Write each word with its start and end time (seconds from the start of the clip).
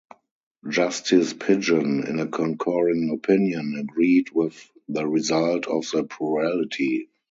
Justice 0.67 1.31
Pigeon, 1.33 2.07
in 2.07 2.19
a 2.19 2.25
concurring 2.25 3.11
opinion, 3.13 3.75
agreed 3.77 4.31
with 4.31 4.55
the 4.89 5.05
result 5.05 5.67
of 5.67 5.85
the 5.93 6.05
plurality. 6.05 7.11